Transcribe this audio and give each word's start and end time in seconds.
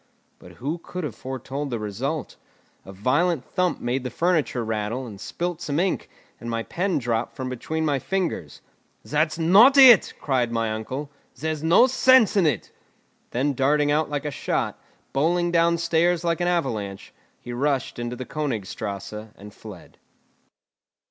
But 0.39 0.53
who 0.53 0.79
could 0.79 1.03
have 1.03 1.13
foretold 1.13 1.69
the 1.69 1.77
result? 1.77 2.35
A 2.85 2.91
violent 2.91 3.45
thump 3.45 3.79
made 3.81 4.03
the 4.03 4.09
furniture 4.09 4.65
rattle, 4.65 5.05
and 5.05 5.21
spilt 5.21 5.61
some 5.61 5.79
ink, 5.79 6.09
and 6.39 6.49
my 6.49 6.63
pen 6.63 6.97
dropped 6.97 7.35
from 7.35 7.49
between 7.49 7.85
my 7.85 7.99
fingers. 7.99 8.61
"That's 9.05 9.37
not 9.37 9.77
it," 9.77 10.15
cried 10.19 10.51
my 10.51 10.71
uncle, 10.71 11.11
"there's 11.39 11.61
no 11.61 11.85
sense 11.85 12.35
in 12.35 12.47
it." 12.47 12.71
Then 13.29 13.53
darting 13.53 13.91
out 13.91 14.09
like 14.09 14.25
a 14.25 14.31
shot, 14.31 14.79
bowling 15.13 15.51
down 15.51 15.77
stairs 15.77 16.23
like 16.23 16.41
an 16.41 16.47
avalanche, 16.47 17.13
he 17.39 17.53
rushed 17.53 17.99
into 17.99 18.15
the 18.15 18.25
Königstrasse 18.25 19.29
and 19.37 19.53
fled. 19.53 19.99